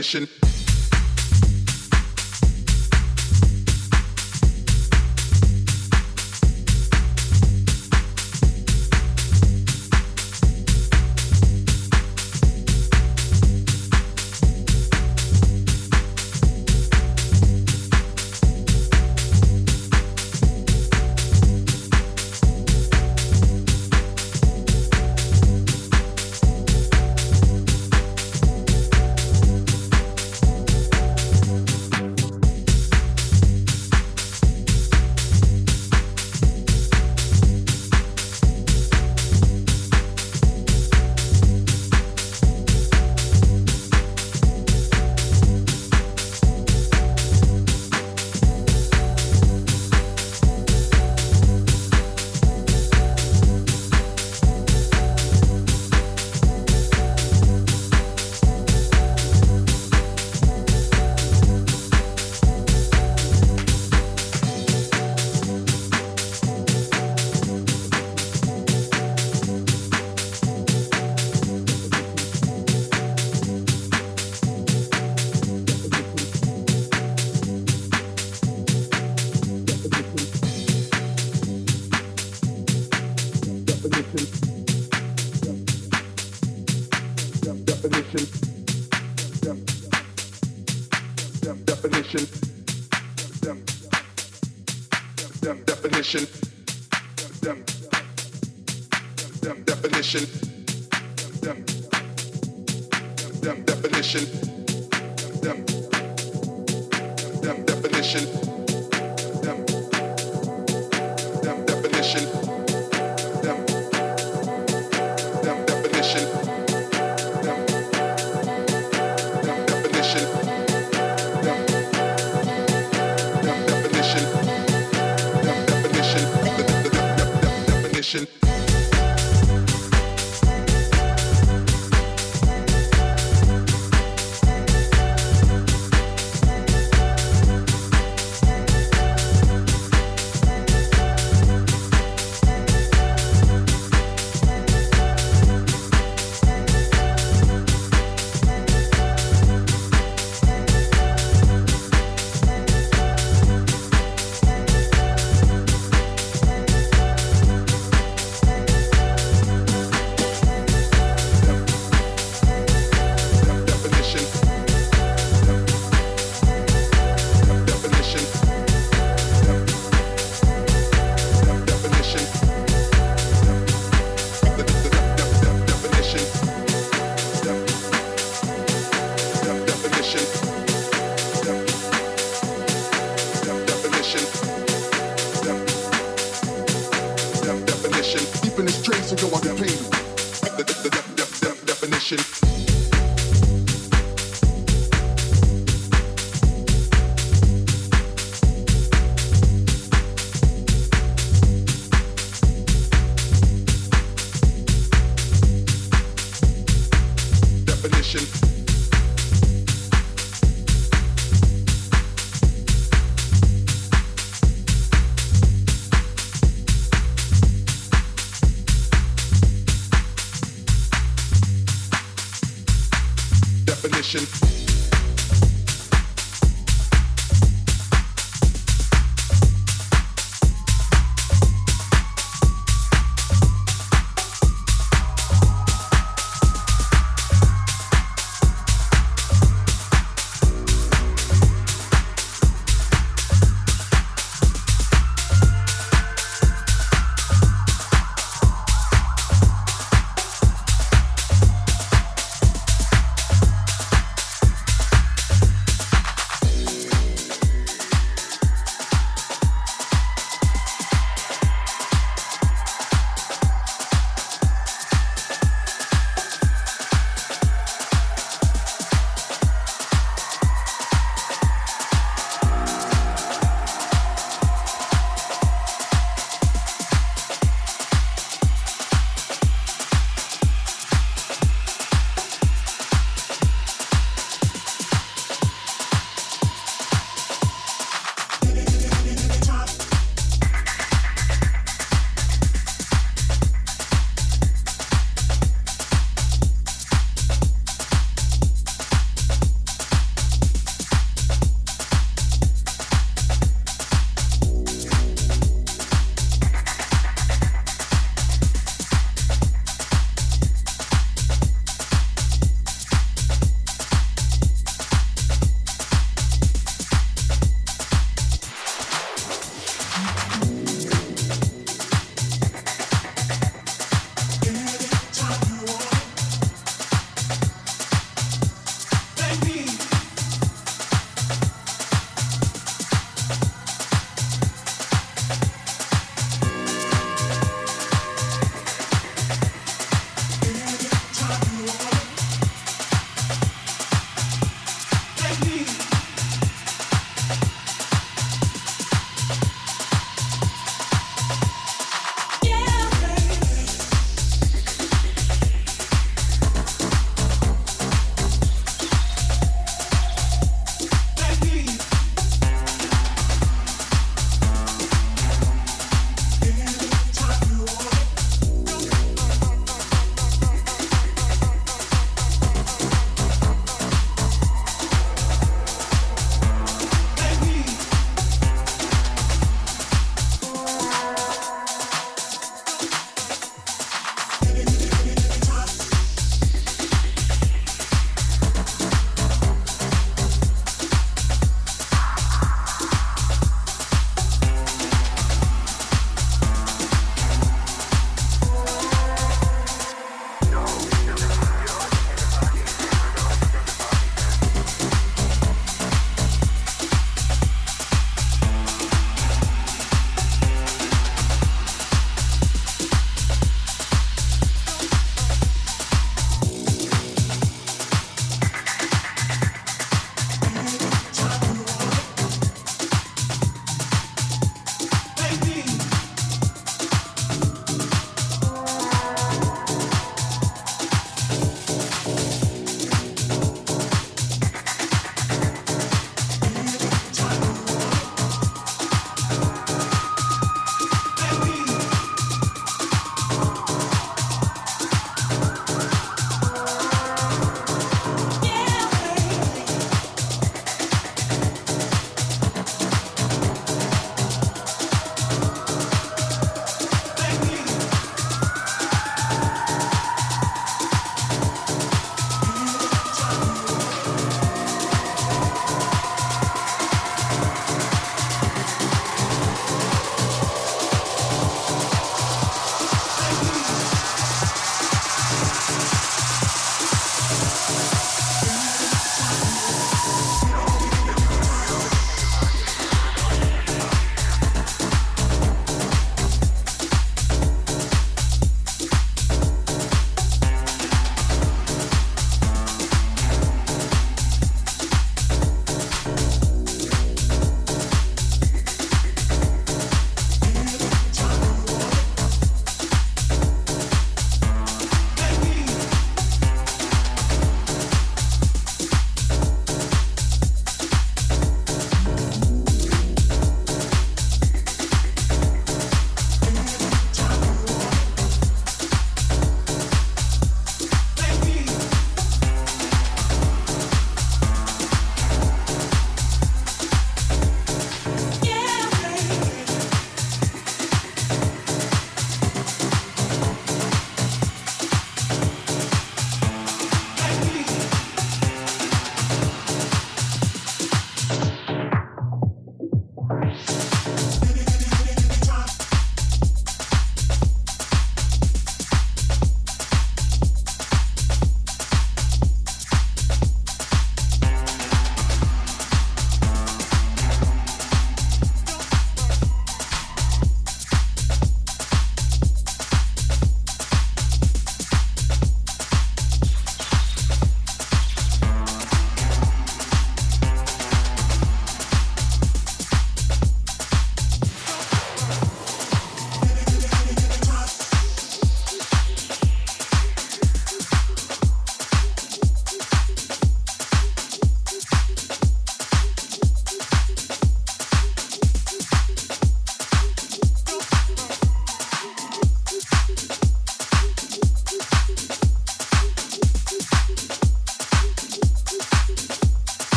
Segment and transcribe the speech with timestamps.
[0.00, 0.49] definition.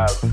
[0.00, 0.29] uh,